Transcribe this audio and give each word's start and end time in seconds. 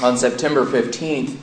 On 0.00 0.16
September 0.16 0.64
15th, 0.64 1.36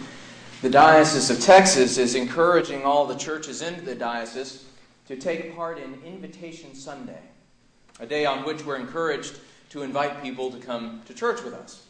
the 0.61 0.69
Diocese 0.69 1.29
of 1.29 1.42
Texas 1.42 1.98
is 1.98 2.15
encouraging 2.15 2.84
all 2.84 3.05
the 3.05 3.16
churches 3.16 3.61
in 3.61 3.84
the 3.84 3.94
diocese 3.94 4.63
to 5.10 5.18
take 5.18 5.54
part 5.58 5.78
in 5.78 6.02
Invitation 6.05 6.73
Sunday, 6.73 7.20
a 7.99 8.05
day 8.05 8.26
on 8.26 8.46
which 8.46 8.63
we're 8.63 8.78
encouraged 8.78 9.39
to 9.71 9.81
invite 9.81 10.23
people 10.23 10.52
to 10.52 10.57
come 10.57 11.02
to 11.05 11.13
church 11.13 11.44
with 11.44 11.54
us. 11.54 11.86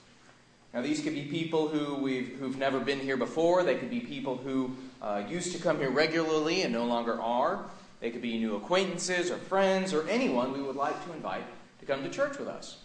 Now, 0.74 0.82
these 0.82 1.04
could 1.04 1.14
be 1.14 1.22
people 1.26 1.68
who 1.68 1.98
we've, 1.98 2.36
who've 2.40 2.58
never 2.58 2.80
been 2.80 3.00
here 3.00 3.16
before. 3.16 3.62
They 3.62 3.76
could 3.76 3.92
be 3.92 4.00
people 4.00 4.36
who 4.36 4.76
uh, 5.04 5.22
used 5.30 5.52
to 5.52 5.62
come 5.62 5.78
here 5.78 5.92
regularly 5.92 6.64
and 6.64 6.74
no 6.74 6.86
longer 6.86 7.22
are. 7.22 7.64
They 8.00 8.10
could 8.10 8.24
be 8.24 8.40
new 8.40 8.56
acquaintances 8.56 9.30
or 9.30 9.38
friends 9.38 9.94
or 9.94 10.08
anyone 10.08 10.52
we 10.52 10.64
would 10.64 10.76
like 10.76 11.06
to 11.06 11.14
invite 11.14 11.46
to 11.80 11.86
come 11.86 12.02
to 12.02 12.10
church 12.10 12.40
with 12.40 12.48
us. 12.48 12.78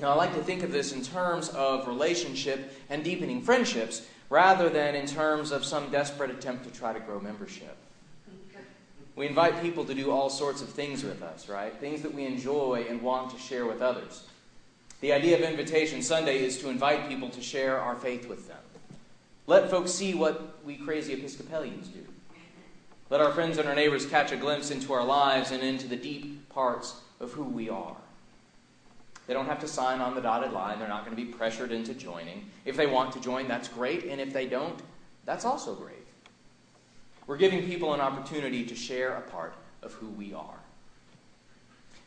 Now, 0.00 0.10
I 0.10 0.14
like 0.14 0.34
to 0.34 0.42
think 0.42 0.62
of 0.62 0.70
this 0.70 0.92
in 0.92 1.02
terms 1.02 1.48
of 1.50 1.88
relationship 1.88 2.72
and 2.88 3.02
deepening 3.02 3.42
friendships 3.42 4.06
rather 4.30 4.68
than 4.68 4.94
in 4.94 5.06
terms 5.06 5.50
of 5.50 5.64
some 5.64 5.90
desperate 5.90 6.30
attempt 6.30 6.64
to 6.64 6.70
try 6.70 6.92
to 6.92 7.00
grow 7.00 7.18
membership. 7.20 7.76
We 9.16 9.26
invite 9.26 9.60
people 9.60 9.84
to 9.84 9.94
do 9.94 10.12
all 10.12 10.30
sorts 10.30 10.62
of 10.62 10.68
things 10.68 11.02
with 11.02 11.22
us, 11.22 11.48
right? 11.48 11.74
Things 11.78 12.02
that 12.02 12.14
we 12.14 12.24
enjoy 12.24 12.86
and 12.88 13.02
want 13.02 13.32
to 13.32 13.38
share 13.38 13.66
with 13.66 13.82
others. 13.82 14.28
The 15.00 15.12
idea 15.12 15.36
of 15.36 15.42
Invitation 15.42 16.02
Sunday 16.02 16.44
is 16.44 16.58
to 16.58 16.68
invite 16.68 17.08
people 17.08 17.28
to 17.30 17.40
share 17.40 17.80
our 17.80 17.96
faith 17.96 18.28
with 18.28 18.46
them. 18.46 18.58
Let 19.48 19.70
folks 19.70 19.90
see 19.90 20.14
what 20.14 20.64
we 20.64 20.76
crazy 20.76 21.14
Episcopalians 21.14 21.88
do. 21.88 22.04
Let 23.10 23.20
our 23.20 23.32
friends 23.32 23.58
and 23.58 23.68
our 23.68 23.74
neighbors 23.74 24.06
catch 24.06 24.30
a 24.30 24.36
glimpse 24.36 24.70
into 24.70 24.92
our 24.92 25.04
lives 25.04 25.50
and 25.50 25.62
into 25.62 25.88
the 25.88 25.96
deep 25.96 26.48
parts 26.50 27.00
of 27.18 27.32
who 27.32 27.44
we 27.44 27.68
are. 27.68 27.96
They 29.28 29.34
don't 29.34 29.46
have 29.46 29.60
to 29.60 29.68
sign 29.68 30.00
on 30.00 30.14
the 30.14 30.22
dotted 30.22 30.52
line. 30.52 30.78
They're 30.78 30.88
not 30.88 31.04
going 31.04 31.14
to 31.14 31.22
be 31.22 31.30
pressured 31.30 31.70
into 31.70 31.92
joining. 31.92 32.50
If 32.64 32.76
they 32.76 32.86
want 32.86 33.12
to 33.12 33.20
join, 33.20 33.46
that's 33.46 33.68
great. 33.68 34.04
And 34.06 34.20
if 34.22 34.32
they 34.32 34.46
don't, 34.46 34.80
that's 35.26 35.44
also 35.44 35.74
great. 35.74 35.94
We're 37.26 37.36
giving 37.36 37.62
people 37.66 37.92
an 37.92 38.00
opportunity 38.00 38.64
to 38.64 38.74
share 38.74 39.12
a 39.16 39.20
part 39.20 39.52
of 39.82 39.92
who 39.92 40.08
we 40.08 40.32
are. 40.32 40.58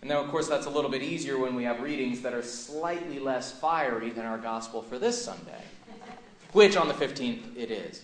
And 0.01 0.09
now, 0.09 0.19
of 0.19 0.31
course, 0.31 0.47
that's 0.47 0.65
a 0.65 0.69
little 0.71 0.89
bit 0.89 1.03
easier 1.03 1.37
when 1.37 1.53
we 1.53 1.63
have 1.63 1.81
readings 1.81 2.21
that 2.21 2.33
are 2.33 2.41
slightly 2.41 3.19
less 3.19 3.51
fiery 3.51 4.09
than 4.09 4.25
our 4.25 4.39
gospel 4.39 4.81
for 4.81 4.97
this 4.97 5.23
Sunday, 5.23 5.61
which 6.53 6.75
on 6.75 6.87
the 6.87 6.93
15th 6.95 7.55
it 7.55 7.69
is. 7.69 8.03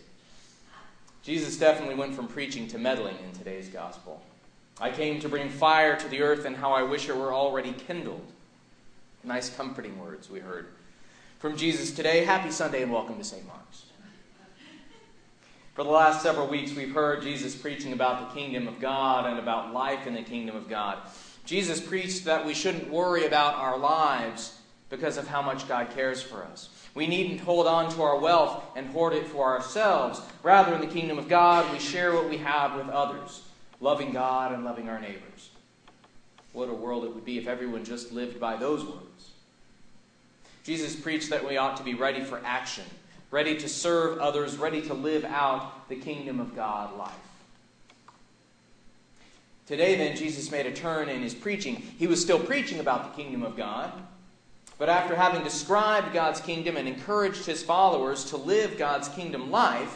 Jesus 1.24 1.58
definitely 1.58 1.96
went 1.96 2.14
from 2.14 2.28
preaching 2.28 2.68
to 2.68 2.78
meddling 2.78 3.18
in 3.26 3.36
today's 3.36 3.68
gospel. 3.68 4.22
I 4.80 4.92
came 4.92 5.20
to 5.22 5.28
bring 5.28 5.50
fire 5.50 5.98
to 5.98 6.08
the 6.08 6.22
earth, 6.22 6.46
and 6.46 6.56
how 6.56 6.72
I 6.72 6.84
wish 6.84 7.10
it 7.10 7.18
were 7.18 7.34
already 7.34 7.74
kindled. 7.74 8.32
Nice, 9.24 9.50
comforting 9.50 10.00
words 10.00 10.30
we 10.30 10.40
heard 10.40 10.68
from 11.40 11.58
Jesus 11.58 11.92
today. 11.92 12.24
Happy 12.24 12.52
Sunday 12.52 12.84
and 12.84 12.92
welcome 12.92 13.18
to 13.18 13.24
St. 13.24 13.46
Mark's. 13.46 13.86
For 15.74 15.84
the 15.84 15.90
last 15.90 16.22
several 16.22 16.48
weeks, 16.48 16.74
we've 16.76 16.94
heard 16.94 17.24
Jesus 17.24 17.56
preaching 17.56 17.94
about 17.94 18.30
the 18.30 18.40
kingdom 18.40 18.68
of 18.68 18.80
God 18.80 19.26
and 19.26 19.38
about 19.40 19.74
life 19.74 20.08
in 20.08 20.14
the 20.14 20.22
kingdom 20.22 20.56
of 20.56 20.70
God. 20.70 21.00
Jesus 21.46 21.82
preached 21.82 22.26
that 22.26 22.46
we 22.46 22.54
shouldn't 22.54 22.90
worry 22.90 23.26
about 23.26 23.56
our 23.56 23.78
lives 23.78 24.60
because 24.90 25.18
of 25.18 25.28
how 25.28 25.42
much 25.42 25.68
God 25.68 25.90
cares 25.94 26.22
for 26.22 26.44
us. 26.44 26.70
We 26.94 27.08
needn't 27.08 27.42
hold 27.42 27.68
on 27.68 27.92
to 27.94 28.02
our 28.04 28.18
wealth 28.18 28.64
and 28.76 28.88
hoard 28.88 29.14
it 29.14 29.28
for 29.28 29.46
ourselves. 29.46 30.22
Rather, 30.42 30.74
in 30.74 30.82
the 30.82 30.88
kingdom 30.88 31.18
of 31.18 31.28
God, 31.28 31.72
we 31.72 31.80
share 31.80 32.14
what 32.14 32.30
we 32.30 32.38
have 32.38 32.76
with 32.76 32.90
others, 32.90 33.44
loving 33.82 34.12
God 34.12 34.52
and 34.52 34.64
loving 34.64 34.90
our 34.90 35.00
neighbors. 35.00 35.50
What 36.58 36.70
a 36.70 36.74
world 36.74 37.04
it 37.04 37.14
would 37.14 37.24
be 37.24 37.38
if 37.38 37.48
everyone 37.48 37.86
just 37.86 38.12
lived 38.12 38.40
by 38.40 38.56
those 38.56 38.84
words. 38.84 39.30
Jesus 40.64 40.96
preached 40.96 41.30
that 41.30 41.48
we 41.48 41.56
ought 41.56 41.78
to 41.78 41.84
be 41.84 41.94
ready 41.94 42.24
for 42.24 42.42
action, 42.44 42.84
ready 43.30 43.56
to 43.60 43.70
serve 43.70 44.18
others, 44.18 44.58
ready 44.58 44.82
to 44.82 44.96
live 44.96 45.24
out 45.24 45.88
the 45.88 45.96
kingdom 45.96 46.40
of 46.40 46.56
God 46.56 46.98
life. 46.98 47.14
Today, 49.68 49.98
then, 49.98 50.18
Jesus 50.18 50.50
made 50.50 50.66
a 50.66 50.74
turn 50.74 51.10
in 51.10 51.22
his 51.22 51.36
preaching. 51.36 51.76
He 51.76 52.08
was 52.08 52.20
still 52.20 52.40
preaching 52.40 52.80
about 52.80 53.04
the 53.04 53.22
kingdom 53.22 53.44
of 53.44 53.56
God, 53.56 53.92
but 54.80 54.90
after 54.90 55.16
having 55.16 55.44
described 55.44 56.12
God's 56.12 56.42
kingdom 56.42 56.76
and 56.76 56.88
encouraged 56.88 57.46
his 57.46 57.62
followers 57.62 58.26
to 58.32 58.38
live 58.38 58.80
God's 58.80 59.10
kingdom 59.10 59.52
life, 59.52 59.96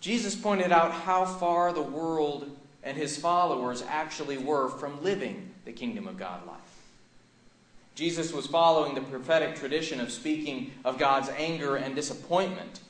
Jesus 0.00 0.34
pointed 0.34 0.72
out 0.72 0.90
how 0.90 1.24
far 1.24 1.72
the 1.72 1.82
world 1.82 2.50
and 2.86 2.96
his 2.96 3.18
followers 3.18 3.82
actually 3.88 4.38
were 4.38 4.68
from 4.68 5.02
living 5.02 5.50
the 5.64 5.72
kingdom 5.72 6.06
of 6.06 6.16
God 6.16 6.46
life. 6.46 6.60
Jesus 7.96 8.32
was 8.32 8.46
following 8.46 8.94
the 8.94 9.00
prophetic 9.00 9.56
tradition 9.56 10.00
of 10.00 10.12
speaking 10.12 10.70
of 10.84 10.96
God's 10.96 11.28
anger 11.36 11.74
and 11.76 11.96
disappointment 11.96 12.80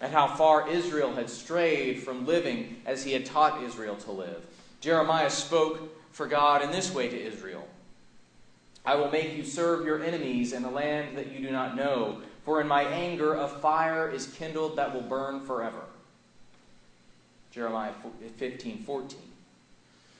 at 0.00 0.12
how 0.12 0.28
far 0.28 0.68
Israel 0.68 1.14
had 1.14 1.28
strayed 1.28 2.00
from 2.00 2.26
living 2.26 2.80
as 2.86 3.02
he 3.02 3.12
had 3.12 3.26
taught 3.26 3.64
Israel 3.64 3.96
to 3.96 4.12
live. 4.12 4.46
Jeremiah 4.80 5.30
spoke 5.30 5.80
for 6.12 6.28
God 6.28 6.62
in 6.62 6.70
this 6.70 6.94
way 6.94 7.08
to 7.08 7.20
Israel 7.20 7.66
I 8.86 8.94
will 8.94 9.10
make 9.10 9.36
you 9.36 9.44
serve 9.44 9.84
your 9.84 10.02
enemies 10.02 10.54
in 10.54 10.64
a 10.64 10.70
land 10.70 11.18
that 11.18 11.30
you 11.30 11.46
do 11.46 11.50
not 11.50 11.76
know, 11.76 12.22
for 12.44 12.62
in 12.62 12.66
my 12.66 12.84
anger 12.84 13.34
a 13.34 13.46
fire 13.46 14.08
is 14.08 14.26
kindled 14.28 14.76
that 14.76 14.94
will 14.94 15.02
burn 15.02 15.44
forever. 15.44 15.82
Jeremiah 17.50 17.92
15 18.38 18.84
14. 18.84 19.29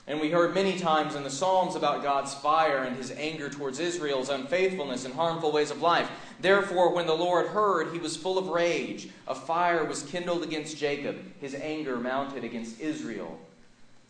And 0.06 0.20
we 0.20 0.30
heard 0.30 0.54
many 0.54 0.78
times 0.78 1.14
in 1.14 1.22
the 1.22 1.30
Psalms 1.30 1.76
about 1.76 2.02
God's 2.02 2.34
fire 2.34 2.78
and 2.78 2.96
his 2.96 3.12
anger 3.12 3.48
towards 3.48 3.78
Israel's 3.78 4.28
unfaithfulness 4.28 5.04
and 5.04 5.14
harmful 5.14 5.52
ways 5.52 5.70
of 5.70 5.82
life. 5.82 6.10
Therefore, 6.40 6.92
when 6.92 7.06
the 7.06 7.14
Lord 7.14 7.48
heard, 7.48 7.92
he 7.92 7.98
was 7.98 8.16
full 8.16 8.38
of 8.38 8.48
rage. 8.48 9.08
A 9.28 9.34
fire 9.34 9.84
was 9.84 10.02
kindled 10.02 10.42
against 10.42 10.76
Jacob, 10.76 11.16
his 11.40 11.54
anger 11.54 11.96
mounted 11.96 12.44
against 12.44 12.80
Israel. 12.80 13.38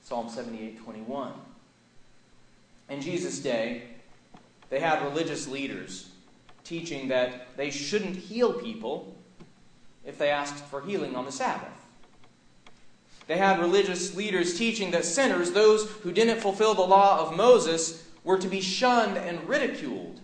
Psalm 0.03 0.29
78 0.29 0.83
21. 0.83 1.33
In 2.89 3.01
Jesus' 3.01 3.39
day, 3.41 3.83
they 4.71 4.81
had 4.81 5.03
religious 5.05 5.47
leaders 5.47 6.11
teaching 6.65 7.09
that 7.09 7.49
they 7.57 7.71
shouldn't 7.71 8.17
heal 8.17 8.53
people 8.53 9.15
if 10.05 10.19
they 10.19 10.31
asked 10.31 10.65
for 10.67 10.81
healing 10.81 11.17
on 11.17 11.25
the 11.25 11.33
Sabbath. 11.33 11.80
They 13.31 13.39
had 13.39 13.61
religious 13.61 14.17
leaders 14.17 14.59
teaching 14.59 14.91
that 14.91 15.05
sinners, 15.05 15.53
those 15.53 15.89
who 16.03 16.11
didn't 16.11 16.41
fulfill 16.41 16.75
the 16.75 16.83
law 16.83 17.21
of 17.21 17.37
Moses, 17.37 18.05
were 18.25 18.37
to 18.37 18.49
be 18.49 18.61
shunned 18.61 19.17
and 19.17 19.49
ridiculed 19.49 20.19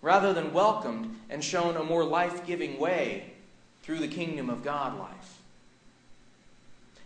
rather 0.00 0.32
than 0.32 0.54
welcomed 0.54 1.14
and 1.28 1.44
shown 1.44 1.76
a 1.76 1.84
more 1.84 2.04
life 2.04 2.46
giving 2.46 2.80
way 2.80 3.34
through 3.82 3.98
the 3.98 4.08
kingdom 4.08 4.48
of 4.48 4.64
God 4.64 4.98
life. 4.98 5.40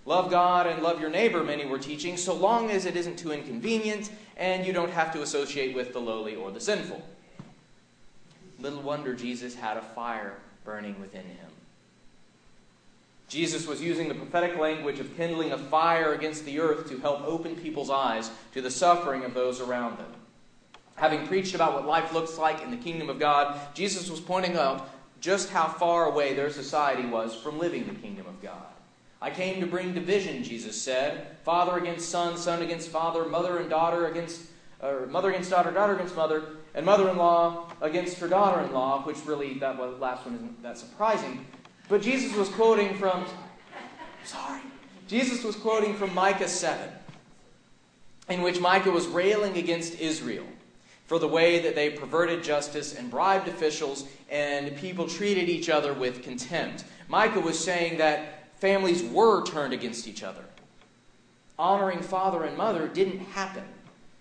Love 0.05 0.31
God 0.31 0.69
and 0.69 0.81
love 0.81 1.01
your 1.01 1.11
neighbor, 1.11 1.43
many 1.43 1.67
were 1.67 1.81
teaching, 1.81 2.17
so 2.17 2.33
long 2.33 2.71
as 2.71 2.87
it 2.87 2.95
isn't 2.95 3.19
too 3.19 3.33
inconvenient 3.33 4.13
and 4.37 4.65
you 4.65 4.73
don't 4.73 4.93
have 4.93 5.13
to 5.13 5.23
associate 5.23 5.75
with 5.75 5.93
the 5.93 5.99
lowly 5.99 6.37
or 6.37 6.53
the 6.53 6.61
sinful. 6.61 7.03
Little 8.61 8.81
wonder 8.81 9.13
Jesus 9.13 9.57
had 9.57 9.77
a 9.77 9.83
fire 9.83 10.39
burning 10.65 11.01
within 11.01 11.25
him. 11.25 11.56
Jesus 13.29 13.67
was 13.67 13.83
using 13.83 14.09
the 14.09 14.15
prophetic 14.15 14.57
language 14.57 15.01
of 15.01 15.17
kindling 15.17 15.53
a 15.53 15.59
fire 15.59 16.15
against 16.15 16.45
the 16.45 16.61
earth 16.61 16.89
to 16.89 16.99
help 16.99 17.23
open 17.25 17.57
people's 17.57 17.91
eyes 17.91 18.31
to 18.55 18.63
the 18.63 18.71
suffering 18.71 19.25
of 19.25 19.35
those 19.35 19.61
around 19.61 19.99
them. 19.99 20.13
Having 20.95 21.27
preached 21.27 21.55
about 21.55 21.75
what 21.75 21.87
life 21.87 22.13
looks 22.13 22.39
like 22.39 22.63
in 22.63 22.71
the 22.71 22.77
kingdom 22.77 23.11
of 23.11 23.19
God, 23.19 23.59
Jesus 23.75 24.09
was 24.09 24.21
pointing 24.21 24.57
out 24.57 24.89
just 25.21 25.51
how 25.51 25.67
far 25.67 26.07
away 26.07 26.35
their 26.35 26.51
society 26.51 27.07
was 27.07 27.35
from 27.35 27.59
living 27.59 27.87
the 27.87 27.95
kingdom 27.95 28.27
of 28.27 28.41
God. 28.41 28.67
I 29.21 29.31
came 29.31 29.61
to 29.61 29.67
bring 29.67 29.93
division, 29.93 30.45
Jesus 30.45 30.81
said. 30.81 31.37
Father 31.43 31.79
against 31.79 32.09
son, 32.09 32.37
son 32.37 32.63
against 32.63 32.91
father, 32.91 33.25
mother 33.25 33.59
and 33.59 33.69
daughter 33.69 34.07
against, 34.07 34.43
or 34.83 35.07
mother 35.07 35.31
against 35.31 35.51
daughter, 35.51 35.71
daughter 35.71 35.95
against 35.95 36.15
mother, 36.15 36.45
and 36.75 36.87
mother 36.87 37.09
in 37.09 37.17
law 37.17 37.71
against 37.81 38.19
her 38.19 38.29
daughter 38.29 38.61
in 38.63 38.73
law, 38.73 39.03
which 39.03 39.17
really, 39.25 39.59
that 39.59 39.79
last 39.99 40.25
one 40.25 40.35
isn't 40.35 40.63
that 40.63 40.79
surprising. 40.79 41.45
But 41.89 42.03
Jesus 42.03 42.37
was 42.37 42.49
quoting 42.49 42.97
from, 42.97 43.25
sorry, 44.25 44.61
Jesus 45.07 45.45
was 45.45 45.55
quoting 45.55 45.95
from 45.95 46.13
Micah 46.15 46.49
7, 46.49 46.89
in 48.29 48.43
which 48.43 48.59
Micah 48.59 48.91
was 48.91 49.07
railing 49.07 49.57
against 49.57 50.01
Israel 50.01 50.47
for 51.07 51.21
the 51.21 51.29
way 51.29 51.61
that 51.61 51.77
they 51.77 51.91
perverted 51.91 52.43
justice 52.43 52.97
and 52.97 53.09
bribed 53.09 53.47
officials 53.47 54.07
and 54.29 54.77
people 54.77 55.07
treated 55.07 55.49
each 55.49 55.69
other 55.69 55.95
with 55.95 56.25
contempt. 56.25 56.85
Micah 57.09 57.39
was 57.39 57.57
saying 57.57 57.99
that 57.99 58.59
families 58.59 59.05
were 59.05 59.45
turned 59.47 59.73
against 59.73 60.09
each 60.09 60.25
other. 60.25 60.45
Honoring 61.57 62.01
father 62.01 62.43
and 62.43 62.57
mother 62.57 62.89
didn't 62.89 63.21
happen. 63.21 63.63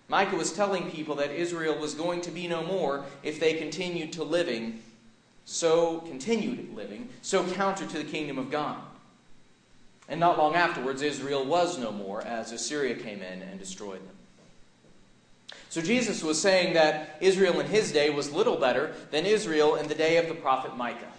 Micah 0.08 0.36
was 0.36 0.54
telling 0.54 0.92
people 0.92 1.16
that 1.16 1.32
Israel 1.32 1.76
was 1.76 1.96
going 1.96 2.22
to 2.22 2.30
be 2.30 2.48
no 2.48 2.64
more 2.64 3.06
if 3.24 3.40
they 3.40 3.56
continued 3.56 4.14
to 4.14 4.24
living 4.24 4.84
so 5.46 6.00
continued 6.00 6.76
living, 6.76 7.08
so 7.22 7.46
counter 7.52 7.86
to 7.86 7.98
the 7.98 8.04
kingdom 8.04 8.38
of 8.38 8.52
God. 8.52 8.78
And 10.10 10.20
not 10.20 10.38
long 10.38 10.56
afterwards, 10.56 11.02
Israel 11.02 11.46
was 11.46 11.78
no 11.78 11.92
more 11.92 12.22
as 12.22 12.52
Assyria 12.52 12.96
came 12.96 13.22
in 13.22 13.42
and 13.42 13.60
destroyed 13.60 14.00
them. 14.00 14.16
So 15.70 15.82
Jesus 15.82 16.24
was 16.24 16.42
saying 16.42 16.74
that 16.74 17.18
Israel 17.22 17.60
in 17.60 17.68
his 17.68 17.92
day 17.92 18.10
was 18.10 18.32
little 18.32 18.56
better 18.56 18.94
than 19.12 19.26
Israel 19.26 19.76
in 19.76 19.88
the 19.88 19.96
day 19.96 20.18
of 20.18 20.28
the 20.28 20.36
prophet 20.36 20.78
Micah. 20.78 21.12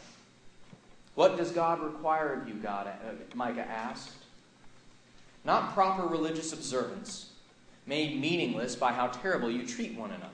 What 1.14 1.36
does 1.36 1.50
God 1.50 1.80
require 1.80 2.34
of 2.34 2.48
you, 2.48 2.54
God, 2.54 2.86
uh, 2.86 3.12
Micah 3.34 3.66
asked? 3.68 4.12
Not 5.44 5.74
proper 5.74 6.06
religious 6.06 6.52
observance, 6.52 7.30
made 7.86 8.20
meaningless 8.20 8.76
by 8.76 8.92
how 8.92 9.08
terrible 9.08 9.50
you 9.50 9.66
treat 9.66 9.96
one 9.96 10.10
another. 10.10 10.30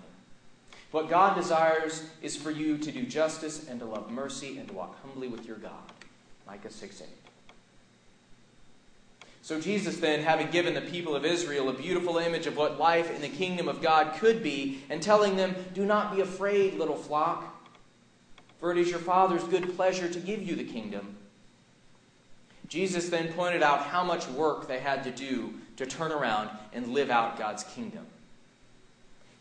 What 0.92 1.08
God 1.08 1.34
desires 1.34 2.04
is 2.20 2.36
for 2.36 2.50
you 2.50 2.78
to 2.78 2.92
do 2.92 3.02
justice 3.02 3.68
and 3.68 3.80
to 3.80 3.86
love 3.86 4.10
mercy 4.10 4.58
and 4.58 4.68
to 4.68 4.74
walk 4.74 5.00
humbly 5.02 5.26
with 5.26 5.46
your 5.46 5.56
God. 5.56 5.72
Micah 6.46 6.70
6 6.70 7.00
8. 7.00 7.08
So, 9.40 9.60
Jesus, 9.60 9.96
then, 9.96 10.22
having 10.22 10.50
given 10.50 10.74
the 10.74 10.82
people 10.82 11.16
of 11.16 11.24
Israel 11.24 11.68
a 11.68 11.72
beautiful 11.72 12.18
image 12.18 12.46
of 12.46 12.56
what 12.56 12.78
life 12.78 13.12
in 13.12 13.20
the 13.20 13.28
kingdom 13.28 13.68
of 13.68 13.82
God 13.82 14.14
could 14.20 14.40
be, 14.40 14.84
and 14.88 15.02
telling 15.02 15.34
them, 15.34 15.56
Do 15.74 15.84
not 15.84 16.14
be 16.14 16.20
afraid, 16.20 16.74
little 16.74 16.94
flock, 16.94 17.60
for 18.60 18.70
it 18.70 18.78
is 18.78 18.88
your 18.88 19.00
Father's 19.00 19.42
good 19.44 19.74
pleasure 19.74 20.08
to 20.08 20.20
give 20.20 20.42
you 20.42 20.54
the 20.54 20.62
kingdom. 20.62 21.16
Jesus 22.68 23.08
then 23.08 23.32
pointed 23.32 23.62
out 23.62 23.80
how 23.86 24.04
much 24.04 24.28
work 24.28 24.68
they 24.68 24.78
had 24.78 25.02
to 25.04 25.10
do 25.10 25.54
to 25.76 25.86
turn 25.86 26.12
around 26.12 26.48
and 26.72 26.88
live 26.88 27.10
out 27.10 27.36
God's 27.36 27.64
kingdom. 27.64 28.06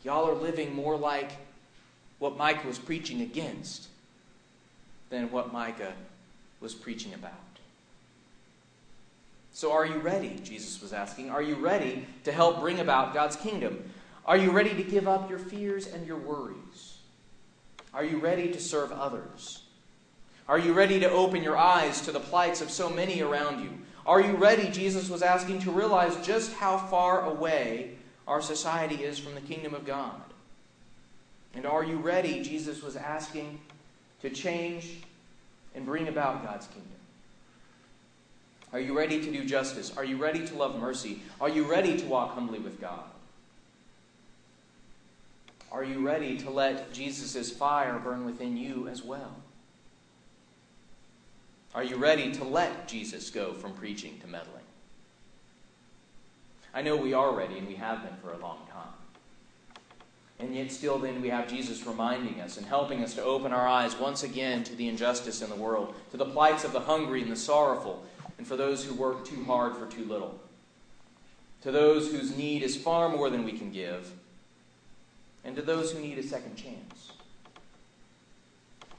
Y'all 0.03 0.29
are 0.29 0.35
living 0.35 0.73
more 0.75 0.97
like 0.97 1.31
what 2.19 2.37
Micah 2.37 2.67
was 2.67 2.79
preaching 2.79 3.21
against 3.21 3.87
than 5.09 5.31
what 5.31 5.51
Micah 5.51 5.93
was 6.59 6.73
preaching 6.73 7.13
about. 7.13 7.33
So, 9.53 9.71
are 9.73 9.85
you 9.85 9.97
ready? 9.97 10.39
Jesus 10.43 10.81
was 10.81 10.93
asking. 10.93 11.29
Are 11.29 11.41
you 11.41 11.55
ready 11.55 12.05
to 12.23 12.31
help 12.31 12.61
bring 12.61 12.79
about 12.79 13.13
God's 13.13 13.35
kingdom? 13.35 13.91
Are 14.25 14.37
you 14.37 14.51
ready 14.51 14.73
to 14.75 14.83
give 14.83 15.07
up 15.07 15.29
your 15.29 15.39
fears 15.39 15.87
and 15.87 16.07
your 16.07 16.17
worries? 16.17 16.99
Are 17.93 18.05
you 18.05 18.17
ready 18.17 18.51
to 18.51 18.59
serve 18.59 18.91
others? 18.91 19.63
Are 20.47 20.59
you 20.59 20.73
ready 20.73 20.99
to 21.01 21.09
open 21.09 21.43
your 21.43 21.57
eyes 21.57 22.01
to 22.01 22.11
the 22.11 22.19
plights 22.19 22.61
of 22.61 22.71
so 22.71 22.89
many 22.89 23.21
around 23.21 23.61
you? 23.61 23.71
Are 24.05 24.21
you 24.21 24.33
ready, 24.33 24.69
Jesus 24.69 25.09
was 25.09 25.21
asking, 25.21 25.61
to 25.61 25.71
realize 25.71 26.25
just 26.25 26.53
how 26.53 26.77
far 26.77 27.25
away 27.25 27.97
our 28.27 28.41
society 28.41 29.03
is 29.03 29.19
from 29.19 29.35
the 29.35 29.41
kingdom 29.41 29.73
of 29.73 29.85
God? 29.85 30.21
And 31.53 31.65
are 31.65 31.83
you 31.83 31.97
ready, 31.97 32.41
Jesus 32.41 32.81
was 32.81 32.95
asking, 32.95 33.59
to 34.21 34.29
change 34.29 35.01
and 35.75 35.85
bring 35.85 36.07
about 36.07 36.45
God's 36.45 36.67
kingdom? 36.67 36.87
Are 38.73 38.79
you 38.79 38.97
ready 38.97 39.21
to 39.21 39.31
do 39.31 39.43
justice? 39.43 39.95
Are 39.97 40.05
you 40.05 40.15
ready 40.15 40.47
to 40.47 40.55
love 40.55 40.79
mercy? 40.79 41.21
Are 41.41 41.49
you 41.49 41.69
ready 41.69 41.97
to 41.97 42.05
walk 42.05 42.33
humbly 42.35 42.59
with 42.59 42.79
God? 42.79 43.03
Are 45.71 45.83
you 45.83 46.05
ready 46.05 46.37
to 46.37 46.49
let 46.49 46.93
Jesus' 46.93 47.51
fire 47.51 47.99
burn 47.99 48.25
within 48.25 48.55
you 48.57 48.87
as 48.87 49.03
well? 49.03 49.35
Are 51.73 51.83
you 51.83 51.95
ready 51.95 52.31
to 52.33 52.43
let 52.43 52.87
Jesus 52.87 53.29
go 53.29 53.53
from 53.53 53.73
preaching 53.73 54.19
to 54.19 54.27
meddling? 54.27 54.60
I 56.73 56.81
know 56.81 56.95
we 56.95 57.13
are 57.13 57.33
ready, 57.33 57.57
and 57.57 57.67
we 57.67 57.75
have 57.75 58.03
been 58.03 58.15
for 58.21 58.31
a 58.31 58.37
long 58.37 58.59
time. 58.71 58.93
And 60.39 60.55
yet, 60.55 60.71
still, 60.71 60.97
then, 60.97 61.21
we 61.21 61.29
have 61.29 61.47
Jesus 61.47 61.85
reminding 61.85 62.41
us 62.41 62.57
and 62.57 62.65
helping 62.65 63.03
us 63.03 63.13
to 63.15 63.23
open 63.23 63.51
our 63.53 63.67
eyes 63.67 63.95
once 63.97 64.23
again 64.23 64.63
to 64.63 64.75
the 64.75 64.87
injustice 64.87 65.41
in 65.41 65.49
the 65.49 65.55
world, 65.55 65.93
to 66.11 66.17
the 66.17 66.25
plights 66.25 66.63
of 66.63 66.71
the 66.71 66.79
hungry 66.79 67.21
and 67.21 67.31
the 67.31 67.35
sorrowful, 67.35 68.03
and 68.37 68.47
for 68.47 68.55
those 68.55 68.83
who 68.83 68.93
work 68.95 69.25
too 69.25 69.43
hard 69.43 69.75
for 69.75 69.85
too 69.85 70.05
little, 70.05 70.39
to 71.61 71.71
those 71.71 72.11
whose 72.11 72.35
need 72.35 72.63
is 72.63 72.75
far 72.75 73.09
more 73.09 73.29
than 73.29 73.43
we 73.43 73.51
can 73.51 73.71
give, 73.71 74.11
and 75.43 75.55
to 75.55 75.61
those 75.61 75.91
who 75.91 75.99
need 75.99 76.17
a 76.17 76.23
second 76.23 76.55
chance. 76.55 77.11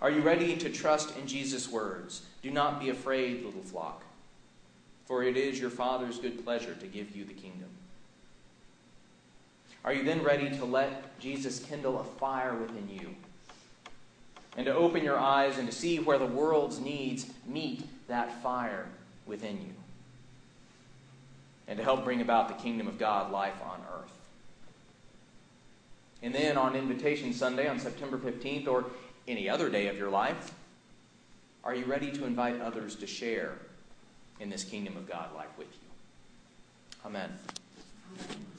Are 0.01 0.11
you 0.11 0.21
ready 0.21 0.57
to 0.57 0.69
trust 0.69 1.17
in 1.17 1.27
Jesus' 1.27 1.69
words? 1.69 2.23
Do 2.43 2.51
not 2.51 2.81
be 2.81 2.91
afraid, 2.91 3.45
little 3.45 3.63
flock, 3.63 4.05
for 5.07 5.23
it 5.23 5.37
is 5.37 5.61
your 5.61 5.71
Father's 5.71 6.19
good 6.19 6.45
pleasure 6.45 6.75
to 6.75 6.87
give 6.87 7.15
you 7.15 7.25
the 7.25 7.33
kingdom. 7.33 7.69
Are 9.85 9.93
you 9.93 10.05
then 10.05 10.23
ready 10.23 10.51
to 10.57 10.65
let 10.65 11.19
Jesus 11.19 11.59
kindle 11.59 12.01
a 12.01 12.05
fire 12.05 12.55
within 12.55 12.89
you? 12.89 13.15
And 14.57 14.67
to 14.67 14.75
open 14.75 15.03
your 15.03 15.19
eyes 15.19 15.59
and 15.59 15.69
to 15.69 15.75
see 15.75 15.99
where 15.99 16.19
the 16.19 16.27
world's 16.27 16.79
needs 16.79 17.27
meet 17.47 17.85
that 18.07 18.43
fire 18.43 18.87
within 19.27 19.61
you? 19.61 19.75
And 21.67 21.79
to 21.79 21.85
help 21.85 22.05
bring 22.05 22.21
about 22.21 22.49
the 22.49 22.55
kingdom 22.55 22.87
of 22.87 22.99
God 22.99 23.33
life 23.33 23.61
on 23.65 23.81
earth. 23.93 24.13
And 26.23 26.35
then 26.35 26.57
on 26.57 26.77
Invitation 26.77 27.33
Sunday 27.33 27.67
on 27.67 27.81
September 27.81 28.19
15th 28.19 28.69
or 28.69 28.85
any 29.27 29.49
other 29.49 29.69
day 29.69 29.89
of 29.89 29.97
your 29.97 30.11
life, 30.11 30.53
are 31.65 31.75
you 31.75 31.85
ready 31.87 32.13
to 32.13 32.25
invite 32.25 32.61
others 32.61 32.95
to 32.97 33.07
share 33.07 33.57
in 34.43 34.51
this 34.51 34.65
kingdom 34.65 34.97
of 34.97 35.09
God 35.09 35.35
life 35.37 35.57
with 35.57 35.69
you? 35.69 35.89
Amen. 37.07 37.39
Amen. 38.29 38.52